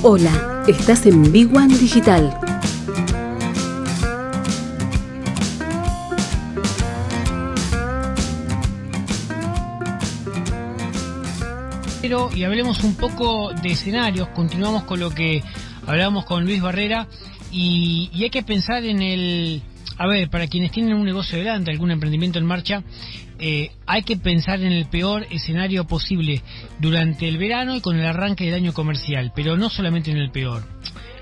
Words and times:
Hola, 0.00 0.62
estás 0.68 1.06
en 1.06 1.32
Big 1.32 1.52
One 1.54 1.76
Digital. 1.76 2.32
Y 12.34 12.44
hablemos 12.44 12.84
un 12.84 12.94
poco 12.94 13.52
de 13.52 13.70
escenarios, 13.70 14.28
continuamos 14.28 14.84
con 14.84 15.00
lo 15.00 15.10
que 15.10 15.42
hablábamos 15.84 16.24
con 16.24 16.44
Luis 16.44 16.62
Barrera 16.62 17.08
y 17.50 18.10
hay 18.14 18.30
que 18.30 18.44
pensar 18.44 18.84
en 18.84 19.02
el, 19.02 19.62
a 19.98 20.06
ver, 20.06 20.30
para 20.30 20.46
quienes 20.46 20.70
tienen 20.70 20.94
un 20.94 21.04
negocio 21.04 21.36
delante, 21.36 21.72
algún 21.72 21.90
emprendimiento 21.90 22.38
en 22.38 22.46
marcha, 22.46 22.84
eh, 23.40 23.72
hay 23.84 24.02
que 24.02 24.16
pensar 24.16 24.60
en 24.60 24.72
el 24.72 24.86
peor 24.86 25.26
escenario 25.30 25.86
posible 25.86 26.40
durante 26.78 27.28
el 27.28 27.36
verano 27.36 27.74
y 27.74 27.80
con 27.80 27.98
el 27.98 28.06
arranque 28.06 28.44
del 28.44 28.54
año 28.54 28.72
comercial, 28.72 29.32
pero 29.34 29.56
no 29.56 29.68
solamente 29.68 30.12
en 30.12 30.18
el 30.18 30.30
peor. 30.30 30.64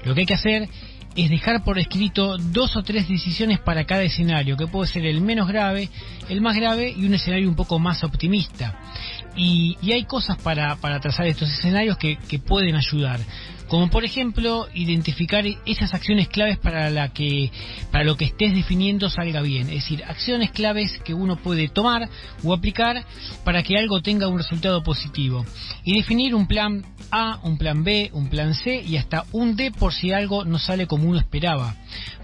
Lo 0.05 0.15
que 0.15 0.21
hay 0.21 0.27
que 0.27 0.35
hacer 0.35 0.69
es 1.17 1.31
dejar 1.31 1.65
por 1.65 1.79
escrito 1.79 2.37
dos 2.37 2.77
o 2.77 2.83
tres 2.83 3.09
decisiones 3.09 3.59
para 3.61 3.85
cada 3.85 4.03
escenario, 4.03 4.59
que 4.59 4.67
puede 4.67 4.87
ser 4.91 5.07
el 5.07 5.23
menos 5.23 5.49
grave, 5.49 5.89
el 6.29 6.43
más 6.43 6.55
grave 6.55 6.95
y 6.95 7.07
un 7.07 7.15
escenario 7.15 7.49
un 7.49 7.57
poco 7.57 7.79
más 7.79 8.05
optimista. 8.05 8.79
Y, 9.35 9.79
hay 9.91 10.05
cosas 10.05 10.37
para, 10.37 10.77
para 10.77 11.01
trazar 11.01 11.27
estos 11.27 11.51
escenarios 11.51 11.97
que, 11.97 12.19
que 12.29 12.39
pueden 12.39 12.77
ayudar 12.77 13.21
como 13.69 13.91
por 13.91 14.05
ejemplo 14.05 14.69
identificar 14.75 15.45
esas 15.65 15.95
acciones 15.95 16.29
claves 16.29 16.59
para 16.59 16.91
la 16.91 17.13
que 17.13 17.51
para 17.91 18.05
lo 18.05 18.17
que 18.17 18.27
estés 18.27 18.55
definiendo 18.55 19.11
salga 19.11 19.43
bien, 19.43 19.69
es 19.69 19.83
decir, 19.83 20.05
acciones 20.05 20.51
claves 20.51 20.99
que 21.05 21.15
uno 21.15 21.37
puede 21.37 21.69
tomar 21.69 22.09
o 22.45 22.53
aplicar 22.53 23.05
para 23.45 23.63
que 23.63 23.77
algo 23.77 24.01
tenga 24.01 24.29
un 24.29 24.39
resultado 24.39 24.83
positivo 24.83 25.45
y 25.85 25.97
definir 25.97 26.35
un 26.35 26.47
plan 26.47 26.85
A, 27.11 27.41
un 27.43 27.59
plan 27.59 27.85
B, 27.85 28.11
un 28.13 28.29
plan 28.29 28.55
C 28.55 28.83
y 28.83 28.97
hasta 28.97 29.25
un 29.33 29.57
D 29.57 29.71
por 29.73 29.93
si 29.93 30.13
algo 30.13 30.45
no 30.45 30.59
sale 30.59 30.87
como 30.87 31.09
uno 31.09 31.19
esperaba. 31.19 31.75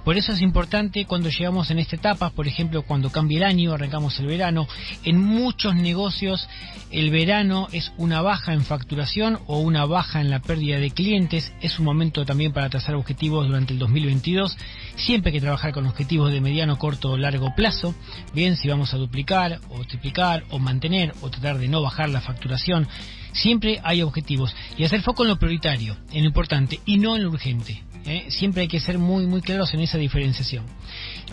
Por 0.04 0.16
eso 0.16 0.32
es 0.32 0.40
importante 0.40 1.04
cuando 1.04 1.30
llegamos 1.30 1.70
en 1.70 1.78
esta 1.78 1.94
etapa, 1.94 2.30
por 2.30 2.48
ejemplo, 2.48 2.82
cuando 2.82 3.10
cambia 3.10 3.38
el 3.38 3.44
año, 3.44 3.72
arrancamos 3.72 4.18
el 4.18 4.26
verano, 4.26 4.66
en 5.04 5.18
muchos 5.18 5.76
negocios 5.76 6.48
el 6.90 7.10
verano 7.10 7.68
es 7.72 7.92
una 7.98 8.20
baja 8.20 8.52
en 8.52 8.64
facturación 8.64 9.38
o 9.46 9.60
una 9.60 9.84
baja 9.84 10.20
en 10.20 10.28
la 10.28 10.40
pérdida 10.40 10.78
de 10.78 10.90
clientes, 10.90 11.52
es 11.60 11.78
un 11.78 11.84
momento 11.84 12.24
también 12.24 12.52
para 12.52 12.68
trazar 12.68 12.96
objetivos 12.96 13.46
durante 13.46 13.72
el 13.72 13.78
2022, 13.78 14.58
siempre 14.96 15.30
hay 15.30 15.34
que 15.34 15.40
trabajar 15.40 15.72
con 15.72 15.86
objetivos 15.86 16.32
de 16.32 16.40
mediano, 16.40 16.78
corto 16.78 17.12
o 17.12 17.16
largo 17.16 17.54
plazo, 17.54 17.94
bien 18.34 18.56
si 18.56 18.68
vamos 18.68 18.92
a 18.94 18.98
duplicar 18.98 19.60
o 19.70 19.84
triplicar 19.84 20.42
o 20.50 20.58
mantener 20.58 21.14
o 21.22 21.30
tratar 21.30 21.58
de 21.58 21.68
no 21.68 21.80
bajar 21.80 22.08
la 22.08 22.20
facturación, 22.20 22.88
siempre 23.32 23.80
hay 23.84 24.02
objetivos. 24.02 24.54
Y 24.76 24.84
hacer 24.84 25.02
foco 25.02 25.22
en 25.22 25.30
lo 25.30 25.38
prioritario, 25.38 25.96
en 26.12 26.22
lo 26.22 26.28
importante 26.28 26.80
y 26.84 26.98
no 26.98 27.16
en 27.16 27.22
lo 27.22 27.30
urgente. 27.30 27.82
¿Eh? 28.06 28.26
siempre 28.28 28.62
hay 28.62 28.68
que 28.68 28.80
ser 28.80 28.98
muy 28.98 29.26
muy 29.26 29.40
claros 29.40 29.72
en 29.74 29.80
esa 29.80 29.98
diferenciación. 29.98 30.64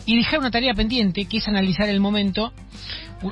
Y 0.05 0.17
dejar 0.17 0.39
una 0.39 0.51
tarea 0.51 0.73
pendiente, 0.73 1.25
que 1.25 1.37
es 1.37 1.47
analizar 1.47 1.89
el 1.89 1.99
momento, 1.99 2.53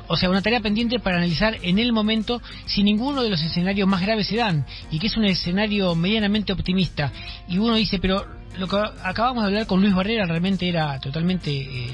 o 0.06 0.16
sea, 0.16 0.30
una 0.30 0.42
tarea 0.42 0.60
pendiente 0.60 0.98
para 0.98 1.16
analizar 1.16 1.56
en 1.62 1.78
el 1.78 1.92
momento 1.92 2.40
si 2.66 2.82
ninguno 2.82 3.22
de 3.22 3.30
los 3.30 3.42
escenarios 3.42 3.88
más 3.88 4.02
graves 4.02 4.26
se 4.28 4.36
dan, 4.36 4.66
y 4.90 4.98
que 4.98 5.06
es 5.08 5.16
un 5.16 5.24
escenario 5.24 5.94
medianamente 5.94 6.52
optimista. 6.52 7.12
Y 7.48 7.58
uno 7.58 7.74
dice, 7.74 7.98
pero 7.98 8.26
lo 8.58 8.66
que 8.66 8.76
acabamos 9.02 9.44
de 9.44 9.48
hablar 9.48 9.66
con 9.66 9.80
Luis 9.80 9.94
Barrera 9.94 10.24
realmente 10.26 10.68
era 10.68 10.98
totalmente 11.00 11.50
eh, 11.50 11.90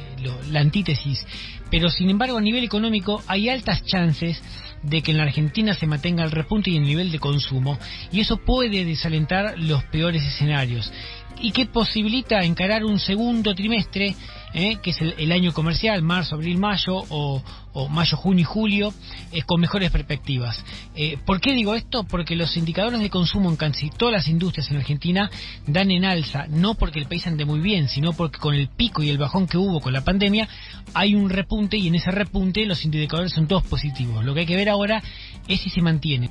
la 0.50 0.60
antítesis. 0.60 1.24
Pero 1.70 1.88
sin 1.88 2.10
embargo, 2.10 2.38
a 2.38 2.40
nivel 2.40 2.64
económico 2.64 3.22
hay 3.27 3.48
altas 3.48 3.84
chances 3.84 4.40
de 4.84 5.02
que 5.02 5.11
en 5.11 5.18
la 5.18 5.24
Argentina 5.24 5.74
se 5.74 5.86
mantenga 5.86 6.24
el 6.24 6.30
repunte 6.30 6.70
y 6.70 6.77
el 6.77 6.84
nivel 6.84 7.11
de 7.11 7.18
consumo, 7.18 7.78
y 8.12 8.20
eso 8.20 8.36
puede 8.39 8.84
desalentar 8.84 9.58
los 9.58 9.84
peores 9.84 10.22
escenarios. 10.22 10.92
Y 11.40 11.50
que 11.50 11.67
posibilita 11.67 12.40
encarar 12.45 12.84
un 12.84 12.98
segundo 12.98 13.55
trimestre, 13.55 14.14
eh, 14.54 14.76
que 14.82 14.90
es 14.90 15.00
el, 15.00 15.32
año 15.32 15.52
comercial, 15.52 16.00
marzo, 16.02 16.36
abril, 16.36 16.58
mayo, 16.58 17.04
o, 17.08 17.42
mayo, 17.90 18.16
junio 18.16 18.42
y 18.42 18.44
julio, 18.44 18.94
eh, 19.32 19.42
con 19.42 19.60
mejores 19.60 19.90
perspectivas. 19.90 20.64
Eh, 20.94 21.18
¿Por 21.26 21.40
qué 21.40 21.52
digo 21.54 21.74
esto? 21.74 22.04
Porque 22.04 22.36
los 22.36 22.56
indicadores 22.56 23.00
de 23.00 23.10
consumo 23.10 23.50
en 23.50 23.56
casi 23.56 23.90
todas 23.90 24.12
las 24.12 24.28
industrias 24.28 24.70
en 24.70 24.76
Argentina 24.76 25.28
dan 25.66 25.90
en 25.90 26.04
alza, 26.04 26.46
no 26.48 26.74
porque 26.74 27.00
el 27.00 27.06
país 27.06 27.26
ande 27.26 27.44
muy 27.44 27.58
bien, 27.58 27.88
sino 27.88 28.12
porque 28.12 28.38
con 28.38 28.54
el 28.54 28.68
pico 28.68 29.02
y 29.02 29.10
el 29.10 29.18
bajón 29.18 29.48
que 29.48 29.58
hubo 29.58 29.80
con 29.80 29.92
la 29.92 30.04
pandemia, 30.04 30.48
hay 30.94 31.16
un 31.16 31.30
repunte 31.30 31.76
y 31.76 31.88
en 31.88 31.96
ese 31.96 32.12
repunte 32.12 32.64
los 32.64 32.84
indicadores 32.84 33.32
son 33.32 33.48
todos 33.48 33.64
positivos. 33.64 34.24
Lo 34.24 34.34
que 34.34 34.40
hay 34.40 34.46
que 34.46 34.56
ver 34.56 34.68
ahora 34.68 35.02
es 35.48 35.60
si 35.60 35.70
se 35.70 35.82
mantiene. 35.82 36.30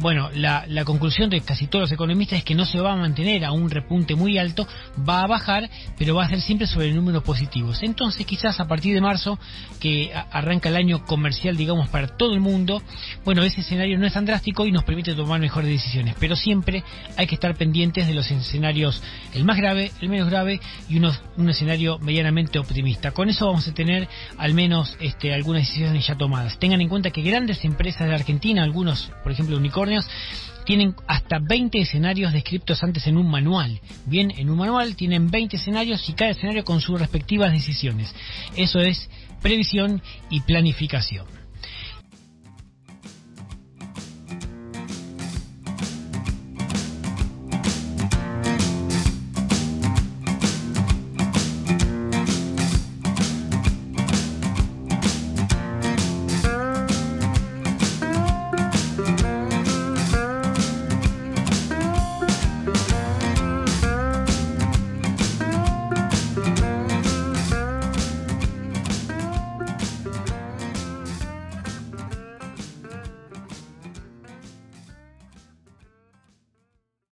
Bueno, 0.00 0.30
la, 0.34 0.64
conclusión 0.84 1.28
de 1.28 1.40
casi 1.42 1.66
todos 1.66 1.82
los 1.82 1.92
economistas 1.92 2.38
es 2.38 2.44
que 2.44 2.54
no 2.54 2.64
se 2.64 2.80
va 2.80 2.92
a 2.92 2.96
mantener 2.96 3.44
a 3.44 3.52
un 3.52 3.68
repunte 3.68 4.14
muy 4.14 4.38
alto, 4.38 4.66
va 5.06 5.22
a 5.22 5.26
bajar, 5.26 5.68
pero 5.98 6.14
va 6.14 6.24
a 6.24 6.28
ser 6.28 6.40
siempre 6.40 6.66
sobre 6.66 6.92
números 6.92 7.22
Entonces, 7.82 8.26
quizás 8.26 8.60
a 8.60 8.66
partir 8.66 8.94
de 8.94 9.00
marzo, 9.00 9.38
que 9.80 10.12
arranca 10.30 10.68
el 10.68 10.76
año 10.76 11.04
comercial, 11.04 11.56
digamos, 11.56 11.88
para 11.88 12.08
todo 12.08 12.34
el 12.34 12.40
mundo, 12.40 12.82
bueno, 13.24 13.42
ese 13.42 13.60
escenario 13.60 13.98
no 13.98 14.06
es 14.06 14.12
tan 14.12 14.24
drástico 14.24 14.66
y 14.66 14.72
nos 14.72 14.84
permite 14.84 15.14
tomar 15.14 15.40
mejores 15.40 15.70
decisiones. 15.70 16.14
Pero 16.18 16.36
siempre 16.36 16.84
hay 17.16 17.26
que 17.26 17.34
estar 17.34 17.54
pendientes 17.56 18.06
de 18.06 18.14
los 18.14 18.30
escenarios, 18.30 19.02
el 19.34 19.44
más 19.44 19.56
grave, 19.56 19.90
el 20.00 20.08
menos 20.08 20.28
grave 20.28 20.60
y 20.88 20.96
unos, 20.98 21.20
un 21.36 21.50
escenario 21.50 21.98
medianamente 21.98 22.58
optimista. 22.58 23.10
Con 23.12 23.28
eso 23.28 23.46
vamos 23.46 23.66
a 23.68 23.74
tener 23.74 24.08
al 24.36 24.54
menos 24.54 24.96
este, 25.00 25.34
algunas 25.34 25.62
decisiones 25.62 26.06
ya 26.06 26.16
tomadas. 26.16 26.58
Tengan 26.58 26.80
en 26.80 26.88
cuenta 26.88 27.10
que 27.10 27.22
grandes 27.22 27.64
empresas 27.64 28.08
de 28.08 28.14
Argentina, 28.14 28.62
algunos, 28.62 29.10
por 29.22 29.32
ejemplo, 29.32 29.56
unicornios, 29.56 30.06
tienen 30.68 30.94
hasta 31.06 31.38
20 31.38 31.78
escenarios 31.78 32.34
descritos 32.34 32.82
antes 32.82 33.06
en 33.06 33.16
un 33.16 33.30
manual. 33.30 33.80
Bien, 34.04 34.30
en 34.36 34.50
un 34.50 34.58
manual 34.58 34.96
tienen 34.96 35.30
20 35.30 35.56
escenarios 35.56 36.06
y 36.10 36.12
cada 36.12 36.32
escenario 36.32 36.62
con 36.62 36.82
sus 36.82 37.00
respectivas 37.00 37.52
decisiones. 37.52 38.14
Eso 38.54 38.78
es 38.78 39.08
previsión 39.40 40.02
y 40.28 40.40
planificación. 40.40 41.37